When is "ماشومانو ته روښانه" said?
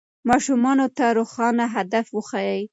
0.29-1.65